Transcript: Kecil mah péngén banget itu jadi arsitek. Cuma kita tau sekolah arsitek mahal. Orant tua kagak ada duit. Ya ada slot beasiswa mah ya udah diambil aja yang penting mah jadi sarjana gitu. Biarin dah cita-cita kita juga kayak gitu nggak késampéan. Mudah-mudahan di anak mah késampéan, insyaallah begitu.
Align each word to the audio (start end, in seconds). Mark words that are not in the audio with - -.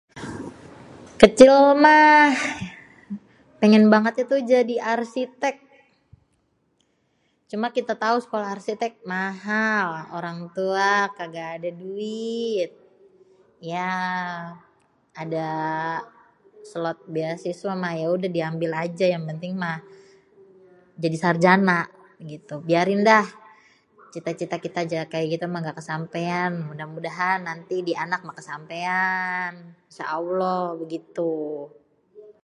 Kecil 1.21 1.53
mah 1.83 2.25
péngén 3.59 3.85
banget 3.93 4.15
itu 4.23 4.35
jadi 4.51 4.75
arsitek. 4.93 5.55
Cuma 7.49 7.67
kita 7.77 7.93
tau 8.03 8.17
sekolah 8.25 8.49
arsitek 8.55 8.93
mahal. 9.13 9.85
Orant 10.17 10.41
tua 10.57 10.93
kagak 11.17 11.49
ada 11.57 11.69
duit. 11.81 12.71
Ya 13.73 13.93
ada 15.23 15.49
slot 16.69 16.99
beasiswa 17.13 17.71
mah 17.83 17.93
ya 18.01 18.07
udah 18.15 18.29
diambil 18.37 18.71
aja 18.85 19.05
yang 19.13 19.23
penting 19.29 19.53
mah 19.63 19.77
jadi 21.03 21.17
sarjana 21.23 21.81
gitu. 22.33 22.55
Biarin 22.69 23.01
dah 23.09 23.25
cita-cita 24.13 24.57
kita 24.65 24.81
juga 24.89 25.05
kayak 25.11 25.27
gitu 25.37 25.45
nggak 25.51 25.77
késampéan. 25.77 26.51
Mudah-mudahan 26.67 27.39
di 27.89 27.93
anak 28.03 28.21
mah 28.25 28.33
késampéan, 28.37 29.51
insyaallah 29.91 30.65
begitu. 30.81 31.33